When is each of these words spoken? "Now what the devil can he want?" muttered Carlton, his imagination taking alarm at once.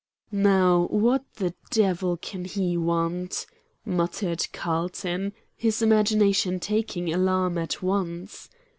"Now 0.31 0.87
what 0.89 1.31
the 1.35 1.53
devil 1.69 2.17
can 2.17 2.43
he 2.45 2.75
want?" 2.75 3.45
muttered 3.85 4.47
Carlton, 4.51 5.31
his 5.55 5.83
imagination 5.83 6.59
taking 6.59 7.13
alarm 7.13 7.59
at 7.59 7.83
once. 7.83 8.49